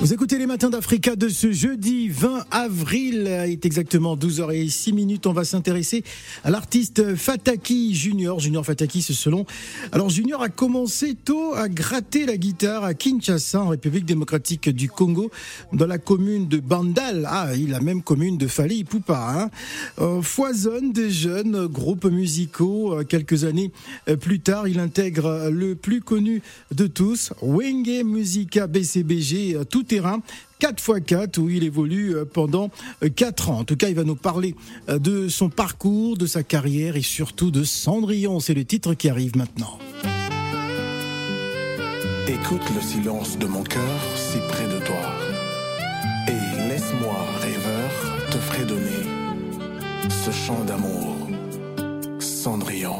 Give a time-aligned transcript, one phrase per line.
[0.00, 3.30] Vous écoutez les matins d'Africa de ce jeudi 20 avril.
[3.46, 5.26] Il est exactement 12h06 minutes.
[5.26, 6.04] On va s'intéresser
[6.42, 8.40] à l'artiste Fataki Junior.
[8.40, 9.44] Junior Fataki, c'est selon.
[9.92, 14.88] Alors, Junior a commencé tôt à gratter la guitare à Kinshasa, en République démocratique du
[14.88, 15.30] Congo,
[15.74, 17.28] dans la commune de Bandal.
[17.28, 19.18] Ah, la même commune de Fali Ipupa.
[19.18, 19.50] Hein.
[19.98, 22.94] Euh, foisonne des jeunes groupes musicaux.
[22.94, 23.70] Euh, quelques années
[24.08, 26.40] euh, plus tard, il intègre le plus connu
[26.74, 30.22] de tous, Wenge Musica BCBG, tout terrain
[30.60, 32.70] 4x4 où il évolue euh, pendant
[33.16, 33.58] 4 euh, ans.
[33.58, 34.54] En tout cas, il va nous parler
[34.88, 38.38] euh, de son parcours, de sa carrière et surtout de Cendrillon.
[38.38, 39.78] C'est le titre qui arrive maintenant.
[42.28, 45.02] Écoute le silence de mon cœur si près de toi.
[46.28, 47.90] Et laisse-moi, rêveur,
[48.30, 49.02] te fredonner
[50.08, 51.16] ce chant d'amour,
[52.20, 52.98] Cendrillon.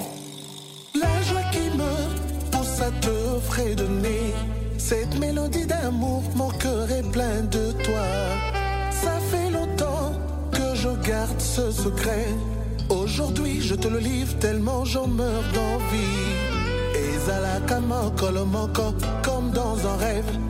[0.95, 4.35] La joie qui me pousse à te fredonner
[4.81, 8.09] cette mélodie d'amour, mon cœur est plein de toi.
[8.91, 10.13] Ça fait longtemps
[10.51, 12.27] que je garde ce secret.
[12.89, 16.27] Aujourd'hui, je te le livre tellement j'en meurs d'envie.
[16.97, 18.11] Et Zalakama,
[19.23, 20.50] comme dans un rêve.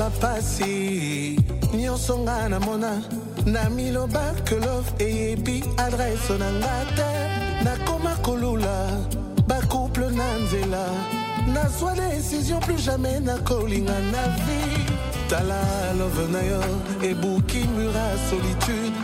[0.00, 1.36] Bapasi,
[1.76, 3.02] nyonso nga na mona
[3.44, 4.32] na miloba
[4.64, 7.10] love eyebi adresse na nga te
[7.64, 8.76] nakoma kolula
[9.46, 10.84] bacouple na nzela.
[11.52, 14.88] Nazwa décision plus jamais nakolinga na vie.
[15.28, 15.60] Tala
[15.98, 16.62] love na yo
[17.02, 18.96] ebuki mura solitude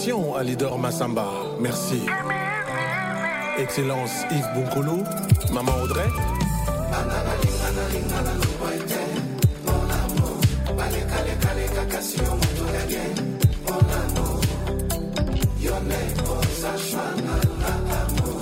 [0.00, 0.20] bonheur.
[0.20, 1.26] Fondation Alidor Massamba,
[1.60, 2.02] merci.
[3.58, 5.04] Excellence Yves Bunkolo,
[5.52, 6.08] Maman Audrey.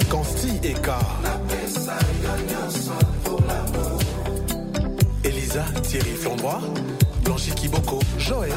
[0.09, 0.99] Consti Eka.
[5.25, 6.61] Elisa Thierry Flandroit,
[7.25, 8.53] Blanchi Kiboko, Joël.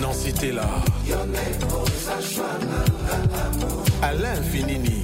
[0.00, 0.68] Nancy Tella.
[4.02, 5.02] Alain Finini.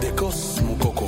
[0.00, 1.06] Dekos Mukoko.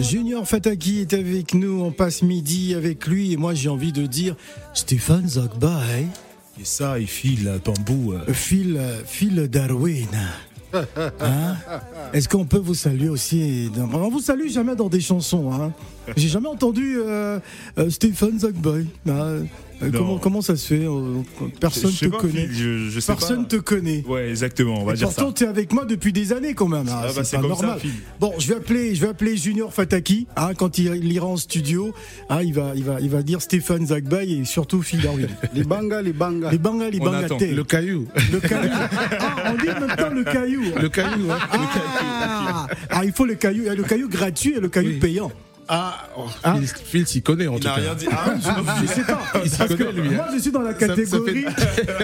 [0.00, 1.82] Junior Fataki est avec nous.
[1.82, 4.34] On passe midi avec lui et moi j'ai envie de dire
[4.74, 6.06] Stéphane Zagba, hein
[6.60, 8.12] Et ça, il file à bambou.
[8.12, 8.32] euh.
[8.32, 10.06] Phil, Phil Darwin.
[10.74, 11.56] Hein
[12.12, 15.52] Est-ce qu'on peut vous saluer aussi On vous salue jamais dans des chansons.
[15.52, 15.72] Hein
[16.16, 17.38] J'ai jamais entendu euh,
[17.78, 17.90] euh.
[19.08, 19.44] Hein
[19.82, 21.22] Euh, comment, comment ça se fait Euh,
[21.60, 22.46] Personne Je sais te pas, connaît.
[22.48, 23.56] Phil, je, je sais Personne pas.
[23.56, 24.02] te connaît.
[24.08, 25.32] Ouais, exactement, on va Et dire pourtant, ça.
[25.34, 26.88] tu es avec moi depuis des années quand même.
[26.88, 27.00] hein.
[27.00, 27.78] Ah bah, c'est ça, normal.
[28.18, 31.36] Bon, je vais appeler, je vais appeler Junior Fataki hein, quand il, il ira en
[31.36, 31.92] studio.
[32.28, 35.28] hein, il va, il va, il va dire Stéphane Zagbay et surtout Phil Darwin.
[35.54, 36.50] Les bangas, les bangas.
[36.50, 37.28] les bangas, les bangas.
[37.38, 38.06] Le caillou.
[38.32, 38.70] Le caillou.
[39.20, 40.62] Ah, on dit en même temps le caillou.
[40.80, 41.38] Le caillou, hein.
[41.52, 43.62] Ah, Ah, il faut le caillou.
[43.62, 44.98] Il y a le caillou gratuit et le caillou Oui.
[44.98, 45.30] payant.
[45.70, 47.80] Ah, oh, Hein Phil, s'y connaît en Il tout n'a cas.
[47.82, 48.06] rien dit.
[48.10, 48.34] Ah,
[48.80, 49.20] Je sais pas.
[49.44, 50.12] Il s'y Parce que connaît, lui, hein.
[50.16, 51.44] moi, je suis dans la catégorie.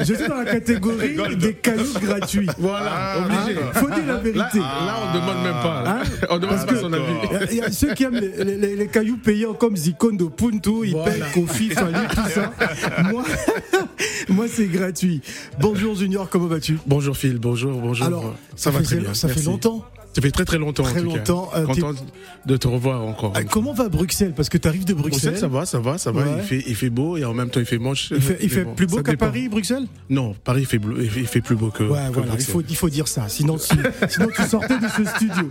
[0.00, 2.46] je suis dans la catégorie des cailloux gratuits.
[2.58, 3.58] Voilà, obligé.
[3.58, 4.58] Hein, faut dire la vérité.
[4.58, 5.84] là, on demande même pas.
[5.86, 7.02] Hein on demande Parce pas son avis.
[7.30, 9.54] Il y a- il y, a ceux qui aiment les, les- les- les cailloux payants
[9.54, 12.52] comme Zikondo Punto, ils payent Kofi, Fali, tout ça.
[13.10, 13.24] Moi,
[14.28, 15.22] moi c'est gratuit.
[15.58, 16.78] Bonjour Junior, comment vas-tu?
[16.86, 18.06] Bonjour Phil, bonjour, bonjour.
[18.06, 19.14] Alors, ça va fait, très bien.
[19.14, 19.84] Ça fait longtemps.
[20.14, 20.84] Ça fait très très longtemps.
[20.84, 21.90] Très en tout longtemps, euh, Content
[22.46, 23.32] de te revoir encore.
[23.34, 24.32] Ah, Comment va Bruxelles?
[24.36, 25.32] Parce que tu arrives de Bruxelles.
[25.32, 26.22] Bruxelles, ça va, ça va, ça va.
[26.22, 26.30] Ouais.
[26.38, 28.12] Il, fait, il fait beau et en même temps il fait moche.
[28.14, 29.16] Il fait, il Mais fait bon, plus beau qu'à.
[29.16, 29.86] Paris, Bruxelles?
[30.10, 31.82] Non, Paris il fait, bleu- il fait- plus beau que.
[31.84, 33.28] Ouais, que voilà, il faut, il faut dire ça.
[33.28, 33.74] Sinon, si-
[34.08, 35.48] sinon tu sortais de ce studio.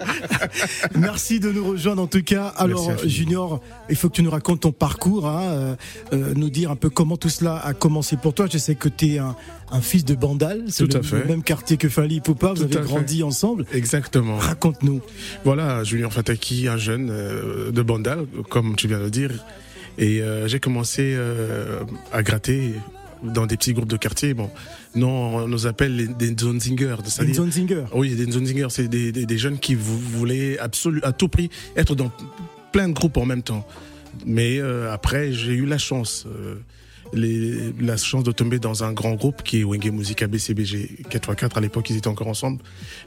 [0.95, 2.48] Merci de nous rejoindre en tout cas.
[2.57, 2.92] Alors.
[3.06, 5.75] Junior, il faut que tu nous racontes ton parcours, hein, euh,
[6.13, 8.48] euh, nous dire un peu comment tout cela a commencé pour toi.
[8.51, 9.36] Je sais que tu es un,
[9.71, 12.81] un fils de Bandal, c'est le, même quartier que Fali Poupa, vous Tout avez fait.
[12.81, 13.66] grandi ensemble.
[13.74, 14.38] Exactement.
[14.58, 15.02] Raconte-nous.
[15.44, 19.32] Voilà, Julien Fataki, un jeune euh, de Bandal, comme tu viens de le dire.
[19.98, 21.80] Et euh, j'ai commencé euh,
[22.12, 22.74] à gratter
[23.24, 24.36] dans des petits groupes de quartier.
[24.36, 24.52] Bon,
[24.94, 26.98] non, on nous appelle les, des Zonzinger.
[27.04, 27.86] c'est-à-dire- Zone Zinger.
[27.96, 31.50] Oui, des Zonzinger, c'est des, des, des jeunes qui vou- voulaient absolu, à tout prix
[31.76, 32.12] être dans
[32.72, 33.66] plein de groupes en même temps.
[34.28, 34.60] Mais
[34.92, 36.28] après, j'ai eu la chance,
[37.13, 41.57] les, la chance de tomber dans un grand groupe qui est Wenge Musica BCBG 4x4.
[41.57, 42.62] À l'époque, ils étaient encore ensemble.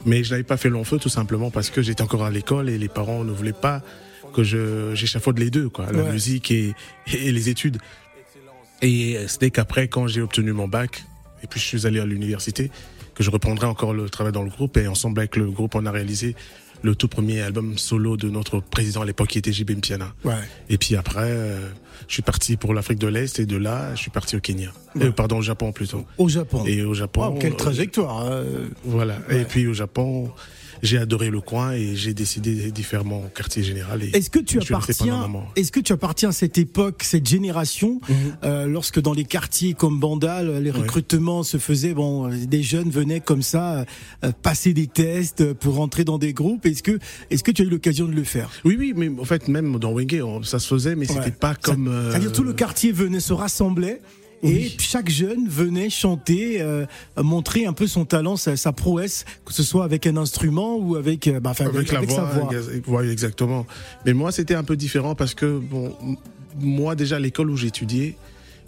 [0.05, 2.69] Mais je n'avais pas fait long feu tout simplement parce que j'étais encore à l'école
[2.69, 3.81] et les parents ne voulaient pas
[4.33, 6.11] que je j'échafaude les deux, quoi, la Ouais.
[6.11, 6.73] musique et,
[7.13, 7.77] et les études.
[8.81, 11.03] Et c'était qu'après, quand j'ai obtenu mon bac,
[11.43, 12.69] et puis je suis allé à l'université,
[13.15, 14.77] que je reprendrai encore le travail dans le groupe.
[14.77, 16.35] Et ensemble avec le groupe, on a réalisé
[16.83, 20.13] le tout premier album solo de notre président à l'époque, qui était JB Mpiana.
[20.23, 20.33] Ouais.
[20.69, 21.67] Et puis après, euh,
[22.07, 24.71] je suis parti pour l'Afrique de l'Est et de là, je suis parti au Kenya.
[25.01, 26.05] Euh, pardon, au Japon plutôt.
[26.17, 26.63] Au Japon.
[26.65, 27.37] Et au Japon.
[27.39, 28.25] Quelle euh, trajectoire.
[28.25, 28.43] hein.
[28.85, 29.17] Voilà.
[29.29, 30.31] Et puis au Japon,
[30.83, 34.01] j'ai adoré le coin et j'ai décidé d'y faire mon quartier général.
[34.13, 35.29] Est-ce que tu appartiens.
[35.55, 37.99] Est-ce que tu appartiens à cette époque, cette génération,
[38.43, 43.19] euh, lorsque dans les quartiers comme Bandal, les recrutements se faisaient, bon, des jeunes venaient
[43.19, 43.85] comme ça
[44.23, 46.65] euh, passer des tests pour rentrer dans des groupes?
[46.65, 48.49] Est-ce que est-ce que tu as eu l'occasion de le faire?
[48.65, 51.15] Oui, oui, mais en fait, même dans Wenge, ça se faisait, mais Ouais.
[51.17, 51.87] c'était pas comme.
[51.87, 54.01] euh, C'est-à-dire tout le quartier venait se rassemblait.
[54.43, 56.85] Et chaque jeune venait chanter, euh,
[57.17, 60.95] montrer un peu son talent, sa, sa prouesse, que ce soit avec un instrument ou
[60.95, 62.49] avec, euh, bah, enfin, avec, la avec sa voix,
[62.87, 63.65] ouais, exactement.
[64.05, 65.95] Mais moi, c'était un peu différent parce que bon,
[66.59, 68.15] moi déjà à l'école où j'étudiais,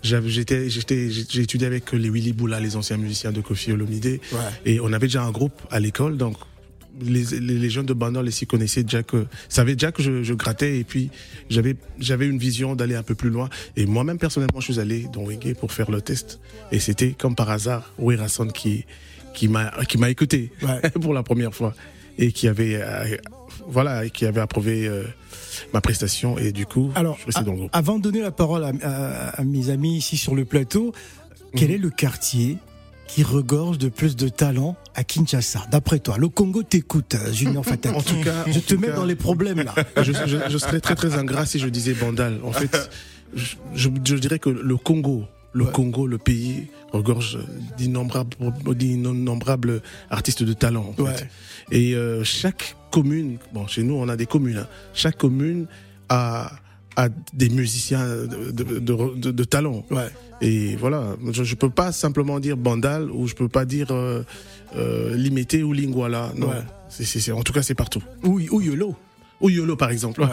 [0.02, 4.06] j'étais, j'étais, j'ai j'ai étudié avec les Willy Boula, les anciens musiciens de Kofi Olomide,
[4.32, 4.40] Ouais.
[4.66, 6.38] et on avait déjà un groupe à l'école, donc
[7.02, 10.34] les, les, les jeunes de Bandol ici connaissaient déjà que, savaient déjà que je, je
[10.34, 11.10] grattais, et puis
[11.50, 13.50] j'avais, j'avais une vision d'aller un peu plus loin.
[13.78, 16.40] Et moi-même personnellement, je suis allé dans Wenge pour faire le test,
[16.72, 18.86] et c'était comme par hasard, Ouir Hassan qui,
[19.34, 20.90] qui m'a, qui m'a écouté Ouais.
[21.02, 21.74] pour la première fois
[22.18, 23.16] et qui avait euh,
[23.68, 25.04] voilà qui avait approuvé euh,
[25.74, 27.70] ma prestation et du coup Alors, je suis a- dans le groupe.
[27.72, 30.92] avant de donner la parole à, à- à mes amis ici sur le plateau,
[31.56, 32.58] quel est le quartier
[33.10, 37.66] qui regorge de plus de talent à Kinshasa D'après toi, le Congo t'écoute, euh, Junior
[37.66, 37.96] Fataki.
[37.98, 39.74] En tout cas, je te mets cas- dans les problèmes là.
[40.04, 42.40] je, je, je serais très très ingrat si je disais Bandal.
[42.44, 42.90] En fait,
[43.36, 45.72] je, dirais que le Congo, le Ouais.
[45.72, 47.40] Congo, le pays regorge
[48.78, 50.94] d'innombrables artistes de talent.
[50.98, 51.28] En fait.
[51.72, 54.58] Et euh, chaque commune, bon, chez nous, on a des communes.
[54.58, 54.68] hein.
[54.94, 55.66] Chaque commune
[56.10, 56.52] a,
[57.00, 59.86] a des musiciens de, de, de, de- de talent.
[59.92, 60.10] Ouais.
[60.42, 64.24] Et voilà, je, je peux pas simplement dire Bandal ou je peux pas dire euh,
[64.76, 66.32] euh, Limité ou Lingwala.
[66.36, 67.32] Non, Ouais.
[67.34, 68.04] en tout cas, c'est partout.
[68.24, 68.96] Ou, ou Yolo.
[69.42, 70.22] Ou Yolo, par exemple.
[70.22, 70.28] Ouais.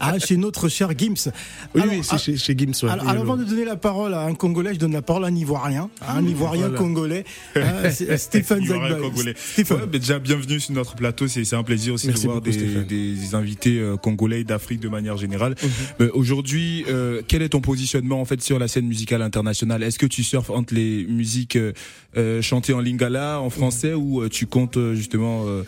[0.00, 1.30] ah, chez notre cher Gims.
[1.74, 2.72] Oui, Alors, oui, c'est ah, chez, chez Gims.
[2.82, 5.28] ouais, Alors, avant de donner la parole à un Congolais, je donne la parole à
[5.28, 6.78] un Ivoirien, à un Ivoirien Voilà.
[6.78, 7.24] congolais,
[7.56, 9.08] hein, c'est- Stéphane Ivoirien Zagba.
[9.08, 9.34] congolais.
[9.36, 9.76] Stéphane.
[9.78, 11.28] Ouais, mais déjà, bienvenue sur notre plateau.
[11.28, 12.56] C'est c'est un plaisir aussi Merci de voir beaucoup,
[12.88, 15.54] des, invités euh, congolais d'Afrique de manière générale.
[15.62, 15.70] Mhm.
[16.00, 19.82] Mais Aujourd'hui, euh, quel est ton positionnement en fait sur la scène musicale internationale?
[19.82, 21.72] Est-ce que tu surfes entre les musiques euh,
[22.16, 25.62] euh, chantées en lingala, en français, ou euh, tu comptes euh, justement euh, euh,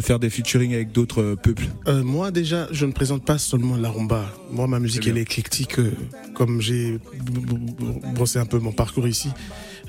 [0.00, 3.76] faire des featuring avec d'autres euh, peuples Euh, moi, déjà, je ne présente pas seulement
[3.76, 4.24] la rumba.
[4.50, 5.78] Moi, ma musique, Très elle est éclectique.
[5.78, 5.92] euh,
[6.34, 6.98] Comme j'ai
[8.14, 9.28] brossé un peu mon parcours ici,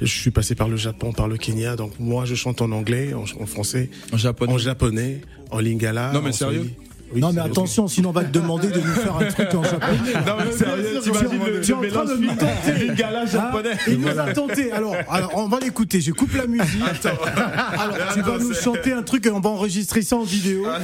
[0.02, 1.76] je suis passé par le Japon, par le Kenya.
[1.76, 6.12] Donc, moi, je chante en anglais, en, en français, En japonais en japonais, en lingala.
[6.14, 6.76] Non, mais en sérieux swahili.
[7.14, 9.64] Oui, non mais attention, sinon on va te demander de nous faire un truc en
[9.64, 10.14] japonais.
[10.26, 12.96] Non mais sérieux, t'imagines le, Tu es en train de nous tenter.
[13.32, 14.72] japonais Ah, il nous a tenté.
[14.72, 16.02] Alors, alors, on va l'écouter.
[16.02, 16.82] Je coupe la musique.
[17.04, 19.30] Alors, tu vas Attends, nous chanter un truc.
[19.34, 20.66] On va enregistrer ça en vidéo.
[20.68, 20.80] Ah,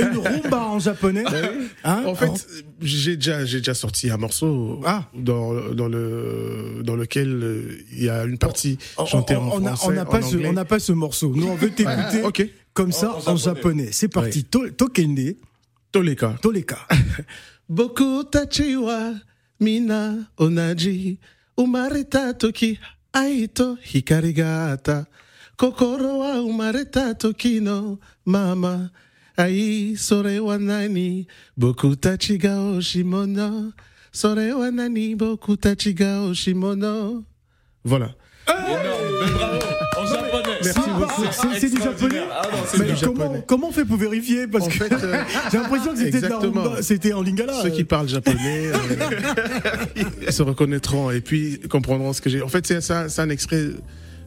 [0.00, 1.24] Une rumba en japonais.
[1.84, 2.46] Hein En fait,
[2.80, 5.04] j'ai déjà, j'ai déjà sorti un morceau Ah.
[5.14, 9.66] dans, dans, le, dans lequel euh, il y a une partie chantée on- en on
[9.66, 10.48] a- français, on n'a pas ce, anglais.
[10.48, 11.32] on n'a pas ce morceau.
[11.34, 12.46] Nous, on veut t'écouter Ok.
[12.74, 13.88] comme ça en, japonais.
[13.92, 14.44] C'est parti.
[14.44, 15.34] To- Tokende,
[15.94, 16.38] Toleka.
[16.42, 16.76] Toleka.
[17.70, 19.20] Boku tachi wa
[19.60, 21.18] mina onaji.
[21.56, 22.78] Umareta toki
[23.12, 25.06] aito hikari ga ata
[25.56, 28.90] kokoro wa umareta toki no mama.
[29.36, 31.26] Ai sore wa nani?
[31.56, 33.72] Boku tachi ga oshimono
[34.10, 35.14] sore wa nani?
[35.14, 37.24] Boku tachi ga oshimono
[37.84, 38.14] voilà.
[38.46, 39.63] Énorme, bravo
[39.96, 40.58] En japonais.
[40.64, 41.22] Merci beaucoup.
[41.58, 42.42] c'est- du japonais Ah
[42.78, 45.22] Mais comment, comment on fait pour vérifier Parce En que euh,
[45.52, 46.20] j'ai l'impression que c'était
[46.82, 47.60] c'était en lingala.
[47.62, 52.42] Ceux qui parlent japonais euh, se reconnaîtront et puis comprendront ce que j'ai.
[52.42, 53.68] En fait, c'est un extrait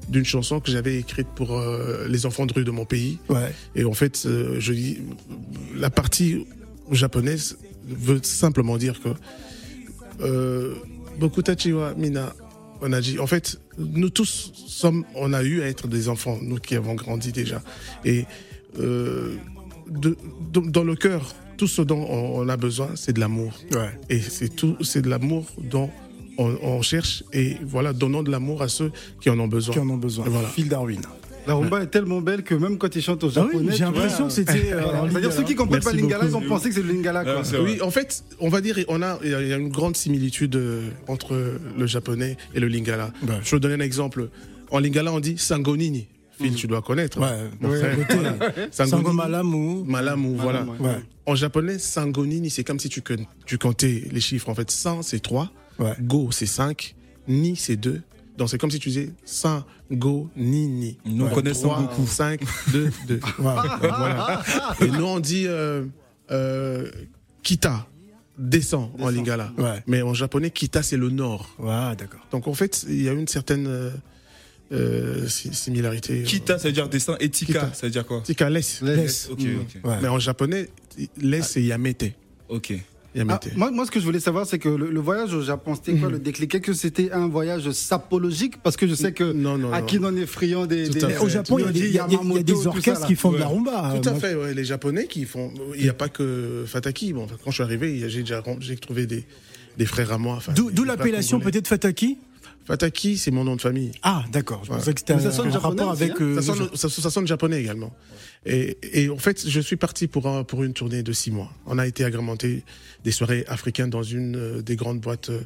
[0.09, 3.19] d'une chanson que j'avais écrite pour euh, les enfants de rue de mon pays.
[3.29, 3.53] Ouais.
[3.75, 4.99] Et en fait, euh, je dis,
[5.75, 6.45] la partie
[6.91, 7.57] japonaise
[7.87, 9.09] veut simplement dire que
[10.23, 10.75] euh,
[11.19, 12.33] Bokutachi wa Mina,
[12.81, 16.37] on a dit, en fait, nous tous sommes, on a eu à être des enfants,
[16.41, 17.61] nous qui avons grandi déjà.
[18.05, 18.25] Et
[18.79, 19.35] euh,
[19.89, 20.17] de-
[20.51, 23.53] de- dans le cœur, tout ce dont on, on a besoin, c'est de l'amour.
[23.73, 23.89] Ouais.
[24.09, 25.89] Et c'est tout, c'est de l'amour dont
[26.37, 27.23] on, on cherche.
[27.33, 28.91] Et voilà, donnons de l'amour à ceux
[29.21, 29.73] qui en ont besoin.
[29.73, 30.25] Qui en ont besoin.
[30.27, 30.47] Voilà.
[30.49, 31.01] Phil Darwin.
[31.47, 33.71] La rumba est tellement belle que même quand ils chantent au Ah oui, japonais.
[33.75, 34.51] j'ai l'impression que c'était.
[34.73, 35.31] euh, C'est-à-dire lingala.
[35.31, 37.23] ceux qui comprennent pas le lingala, ils ont pensé que c'est le lingala.
[37.23, 37.35] Quoi.
[37.39, 37.71] Ah, c'est vrai.
[37.73, 40.81] Oui, en fait, on va dire, on a, il y a- une grande similitude euh,
[41.07, 41.35] entre
[41.77, 43.05] le japonais et le lingala.
[43.23, 43.35] Ouais.
[43.43, 44.29] Je vais vous donner un exemple.
[44.71, 46.07] En lingala, on dit sangonini.
[46.39, 47.19] Phil, tu dois connaître.
[47.19, 47.97] Ouais, mon ouais, frère.
[48.09, 48.67] Voilà.
[48.71, 49.83] Sango Malamu.
[49.85, 50.65] Malamu, voilà.
[50.79, 50.97] Ouais.
[51.25, 53.01] En japonais, sangonini, c'est comme si tu,
[53.45, 54.47] tu comptais les chiffres.
[54.49, 55.49] En fait, san, c'est 3.
[55.79, 55.93] Ouais.
[56.01, 56.93] Go, c'est 5.
[57.27, 58.01] Ni, c'est 2.
[58.37, 60.97] Donc, c'est comme si tu disais san, go, ni, ni.
[61.05, 62.05] Nous, on connaît Sangoku.
[62.05, 62.39] 5,
[62.71, 63.19] 2, 2.
[63.39, 64.43] voilà.
[64.81, 65.83] Et nous, on dit euh,
[66.31, 66.89] euh,
[67.43, 67.87] kita,
[68.37, 69.51] descend en lingala.
[69.57, 69.83] Ouais.
[69.87, 71.49] Mais en japonais, kita, c'est le nord.
[71.57, 72.19] Ouais, d'accord.
[72.31, 73.89] Donc, en fait, il y a une certaine euh,
[74.71, 76.21] euh, si- similarité.
[76.23, 77.73] Kita, ça veut dire dessin, et Tika, Kita.
[77.73, 78.21] ça veut dire quoi?
[78.21, 78.81] Tika, laisse.
[78.81, 79.29] Laisse.
[79.83, 79.97] Ouais.
[80.01, 80.69] Mais en japonais,
[81.19, 82.13] laisse, c'est yamete.
[82.49, 82.73] Ok.
[83.19, 85.73] Ah, moi, moi, ce que je voulais savoir, c'est que le, le voyage au Japon,
[85.75, 85.99] c'était Mhm.
[86.01, 86.53] quoi le déclic?
[86.53, 88.61] Est-ce que c'était un voyage sapologique?
[88.61, 89.73] Parce que je sais que Non, non, non.
[89.73, 90.87] Akinon est friand des.
[90.89, 91.17] Des- fait.
[91.17, 93.37] au Japon, il y a des, y y a des ça, orchestres qui font de
[93.37, 93.95] la rumba.
[94.01, 95.51] Tout à Moi, fait, ouais, les Japonais qui font.
[95.75, 97.13] Il n'y a pas que Fataki.
[97.13, 99.25] Bon, quand je suis arrivé, j'ai déjà j'ai trouvé des,
[99.77, 100.35] des frères à moi.
[100.35, 102.17] enfin, D'où des l'appellation peut-être Fataki?
[102.65, 103.93] Fataki, c'est mon nom de famille.
[104.03, 104.61] Ah, d'accord.
[104.65, 104.77] Je Ouais.
[104.77, 106.11] pensais que c'était un, japonais rapport avec.
[106.11, 106.15] hein?
[106.19, 107.93] euh, Ça le sonne, ça, ça sonne japonais également.
[108.49, 111.51] Et, et en fait, je suis parti pour, un- pour une tournée de six mois.
[111.65, 112.63] On a été agrémenté
[113.03, 115.41] des soirées africaines dans une euh, des grandes boîtes euh,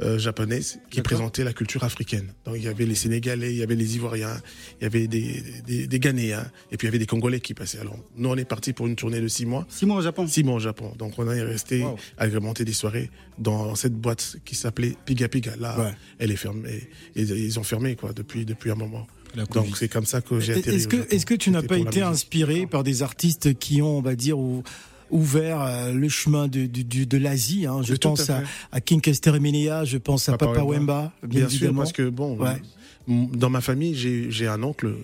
[0.00, 2.32] euh, japonaises qui présentait la culture africaine.
[2.44, 4.40] Donc il y avait les Sénégalais, il y avait les Ivoiriens,
[4.80, 7.52] il y avait des, des, des Ghanéens, et puis il y avait des Congolais qui
[7.52, 7.80] passaient.
[7.80, 9.66] Alors nous, on est parti pour une tournée de six mois.
[9.68, 10.26] Six mois au Japon.
[10.26, 10.94] Six mois au Japon.
[10.98, 11.96] Donc on est resté Wow.
[12.16, 15.54] agrémenté des soirées dans cette boîte qui s'appelait Piga Piga.
[15.56, 15.92] Là, Ouais.
[16.18, 16.88] elle est fermée.
[17.16, 19.06] Et, ils ont fermé quoi depuis depuis un moment.
[19.36, 20.76] Donc c'est comme ça que j'ai atterri.
[20.76, 24.38] Est-ce que, tu n'as pas été inspiré par des artistes qui ont, on va dire,
[24.38, 24.62] ou-
[25.10, 27.80] ouvert euh, le chemin de, de, de- de l'Asie hein?
[27.82, 28.42] Je pense à
[28.72, 30.72] à, King Kesteremenia, je pense à Papa Papa Wemba.
[30.72, 31.80] Wemba, bien, Bien sûr, évidemment.
[31.82, 32.60] parce que bon, Ouais.
[33.06, 34.94] dans ma famille, j'ai un oncle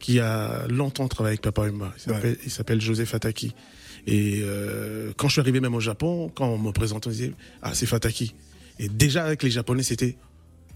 [0.00, 1.92] qui a longtemps travaillé avec Papa Wemba.
[1.96, 3.54] Il s'appelle s'appelle José Fataki.
[4.06, 7.32] Et euh, quand je suis arrivé même au Japon, quand on me présentait, on disait
[7.62, 8.34] ah c'est Fataki.
[8.80, 10.16] Et déjà avec les Japonais, c'était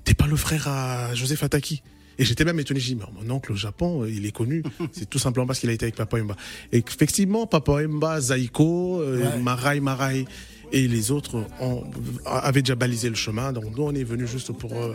[0.05, 1.83] t'es pas le frère à José Fataki.
[2.19, 4.63] Et j'étais même étonné, je dis, mais mon oncle au Japon, euh, il est connu.
[4.93, 6.37] C'est tout simplement parce qu'il a été avec Papa Wemba.
[6.73, 9.41] Et effectivement, Papa Wemba, Zaiko, euh, Ouais.
[9.43, 10.25] Marai, Marai
[10.73, 11.85] et les autres ont,
[12.25, 13.53] avaient déjà balisé le chemin.
[13.53, 14.93] Donc nous, on est venus juste pour euh,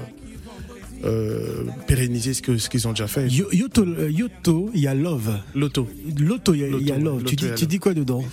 [1.03, 3.27] euh, pérenniser ce que ce qu'ils ont déjà fait.
[3.27, 5.39] Yo- Yoto, Yoto, il y a Love.
[5.55, 5.87] L'auto.
[6.19, 7.17] Loto, il y a, il y a Loto, Love.
[7.23, 7.69] Loto, tu, dis, il y a tu Love.
[7.69, 8.23] dis quoi dedans?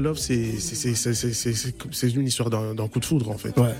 [0.00, 3.56] Love, c'est une histoire d'un coup de foudre, en fait.
[3.58, 3.74] Ouais.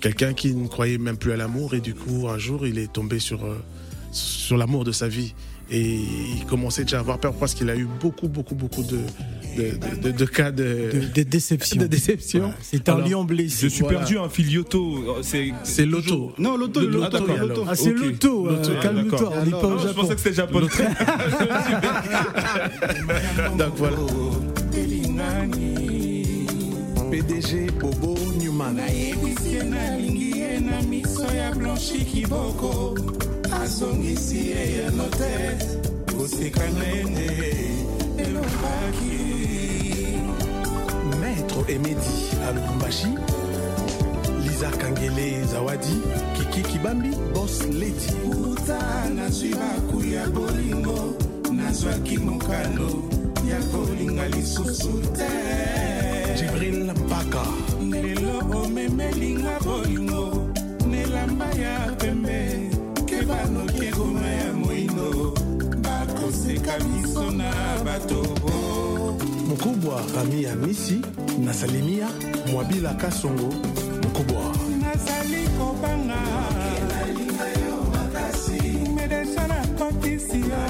[0.00, 2.92] Quelqu'un qui ne croyait même plus à l'amour et du coup, un jour, il est
[2.92, 3.56] tombé sur, euh,
[4.16, 5.34] sur l'amour de sa vie.
[5.68, 5.96] Et
[6.36, 8.98] il commençait déjà à avoir peur parce qu'il a eu beaucoup, beaucoup, beaucoup de,
[9.56, 11.80] de, de- de cas de, de, de déception.
[11.80, 12.44] de déception.
[12.46, 12.52] Ouais.
[12.62, 13.62] C'est un lion blessé.
[13.62, 13.98] Je suis Voilà.
[13.98, 15.16] perdu, un fil Yoto.
[15.22, 16.32] C'est C'est l'auto.
[16.38, 17.64] Non, l'auto, Le- l'auto, ah, l'auto.
[17.68, 17.90] Ah, c'est.
[17.92, 20.02] Loto, euh, Loto, calme-toi, on n'est pas au Alors, je Japon.
[20.02, 20.68] pensais que c'était japonais.
[23.58, 23.96] Donc voilà.
[27.10, 28.76] PDG Bobo Newman.
[33.66, 35.58] Nalingi ye na miso ya blanchi kiboko azongisi ye ya note
[36.16, 37.28] koseka na ye nde
[38.18, 39.16] elobaki
[41.20, 43.06] Maître Emedi à Lubumbashi.
[44.42, 46.02] Lisa Kangele Zawadi.
[46.34, 47.10] Kiki Kibambi.
[47.34, 48.12] Boss Lady.
[48.30, 51.14] uta nazwi baku ya bolingo
[51.52, 53.02] nazwaki mokano
[53.48, 55.28] ya kolinga lisusu te
[56.36, 57.44] Jibril Mpaka.
[57.90, 60.48] lelo omemelinga bolingo
[60.90, 62.55] nelamba ya pembe
[63.28, 65.34] banoki ekoma ya moindo
[65.84, 67.50] bakoseka biso na
[67.84, 68.22] bato.
[71.38, 72.08] Nasalimia.
[72.52, 73.54] Mwabila Kasongo.
[74.02, 74.42] Mukubwa.
[74.80, 76.18] nazali kobanga
[78.96, 80.62] medesa nakotisi yo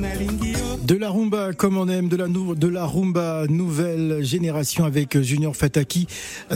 [0.00, 5.54] nalingi yo De la rumba comme on aime, de la, rumba nouvelle génération avec Junior
[5.54, 6.06] Fataki,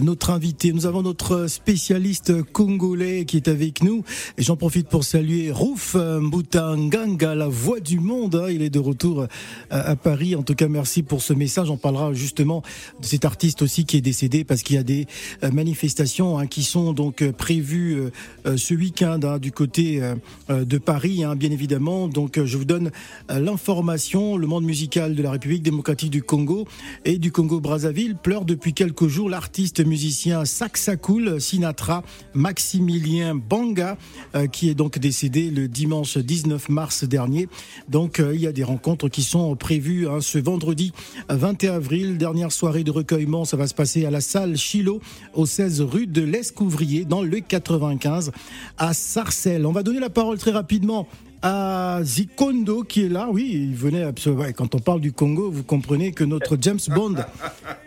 [0.01, 0.73] notre invité.
[0.73, 4.05] Nous avons notre spécialiste congolais qui est avec nous.
[4.39, 8.35] Et j'en profite pour saluer Rouf Mbutanganga, la voix du monde.
[8.37, 8.49] hein.
[8.51, 9.27] Il est de retour
[9.71, 10.35] à, à Paris.
[10.37, 11.71] En tout cas, merci pour ce message.
[11.71, 12.63] On parlera justement
[13.01, 15.07] de cet artiste aussi qui est décédé parce qu'il y a des
[15.43, 18.11] euh, manifestations hein, qui sont donc euh, prévues euh,
[18.47, 20.15] euh, ce week-end hein, du côté euh,
[20.51, 22.09] euh, de Paris, bien évidemment.
[22.09, 22.91] Donc, euh, je vous donne
[23.31, 24.37] euh, l'information.
[24.37, 26.65] Le monde musical de la République démocratique du Congo
[27.05, 33.99] et du Congo-Brazzaville pleure depuis quelques jours l'artiste musicien Saxacool Sinatra Maximilien Banga,
[34.37, 37.49] euh, qui est donc décédé le dimanche 19 mars dernier.
[37.89, 40.93] Donc, euh, il y a des rencontres qui sont prévues hein, ce vendredi
[41.29, 42.17] 21 avril.
[42.17, 45.01] Dernière soirée de recueillement, ça va se passer à la salle Chilo,
[45.35, 48.31] au 16 rue de l'Escouvrier, dans le 95,
[48.79, 49.67] à Sarcelles.
[49.67, 51.09] On va donner la parole très rapidement
[51.43, 53.29] à Zikondo qui est là.
[53.31, 54.43] Oui, il venait absolument.
[54.43, 57.17] ouais, quand on parle du Congo, vous comprenez que notre James Bond,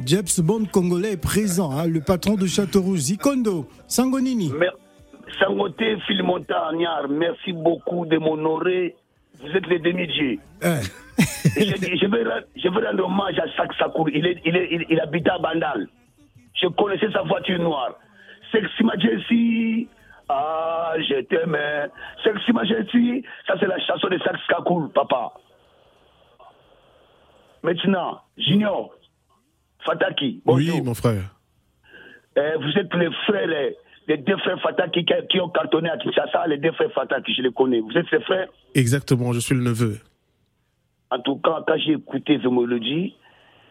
[0.05, 2.99] James Bond congolais est présent, hein, le patron de Château Rouge.
[2.99, 4.51] Zikondo, Sangonini.
[4.53, 4.75] Mer-
[5.39, 8.95] Sangoté Philmontagnard, merci beaucoup de m'honorer.
[9.41, 10.37] Vous êtes les demi-dieux.
[10.61, 10.81] Ouais.
[11.55, 14.09] Et je, vais, rendre- je vais rendre hommage à Sak Sakour.
[14.09, 15.87] Il, est, il, est, il, il habitait à Bandal.
[16.61, 17.95] Je connaissais sa voiture noire.
[18.51, 19.87] Sexy Majesty.
[20.29, 21.87] Ah, je t'aimais.
[22.23, 23.23] Sexy Majesty.
[23.47, 25.33] Ça, c'est la chanson de Sak Sakour, papa.
[27.63, 28.91] Maintenant, Junior.
[29.85, 30.41] Fataki.
[30.45, 30.75] Bonjour.
[30.75, 31.35] Oui, mon frère.
[32.37, 33.75] Euh, vous êtes les frères, les,
[34.07, 37.41] les deux frères Fataki qui, qui ont cartonné à Kinshasa, les deux frères Fataki, je
[37.41, 37.79] les connais.
[37.79, 38.47] Vous êtes ces frères?
[38.75, 39.97] Exactement, je suis le neveu.
[41.09, 43.15] En tout cas, quand j'ai écouté vos mélodies,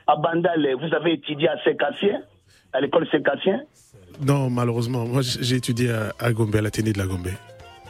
[0.06, 2.22] à Bandal, vous avez étudié à Sécassien,
[2.72, 3.60] à l'école Sécassien,
[4.24, 7.28] Non, malheureusement, moi j'ai étudié à, à Gombe, à l'Athénée de la Gombe.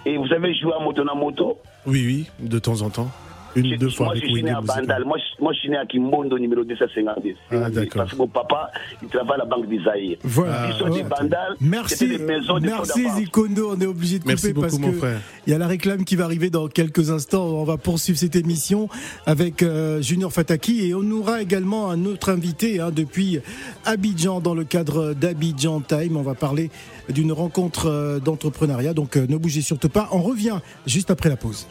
[0.07, 1.59] et vous avez joué à Moto na Moto?
[1.87, 3.11] Oui, oui, de temps en temps.
[3.57, 4.61] Une, deux fois moi, avec je suis né à.
[4.61, 5.05] Bandal.
[5.05, 7.35] Moi, je, moi, je suis né à Kimbondo, numéro 252.
[7.51, 8.03] Ah, d'accord.
[8.03, 8.71] Parce que mon papa,
[9.03, 10.19] il travaille à la Banque des Zaïre.
[10.23, 10.69] Voilà.
[10.69, 11.05] Ils sont des Ouais.
[11.05, 11.55] Bandal.
[11.61, 13.73] Merci, des maisons merci Zikondo.
[13.77, 15.21] On est obligé de couper Merci beaucoup, parce mon que frère.
[15.47, 17.45] il y a la réclame qui va arriver dans quelques instants.
[17.47, 18.89] On va poursuivre cette émission
[19.27, 23.41] avec euh, Junior Fataki et on aura également un autre invité hein, depuis
[23.85, 26.17] Abidjan dans le cadre d'Abidjan Time.
[26.17, 26.71] On va parler
[27.09, 28.93] d'une rencontre euh, d'entrepreneuriat.
[28.95, 30.09] Donc euh, ne bougez surtout pas.
[30.13, 31.67] On revient juste après la pause.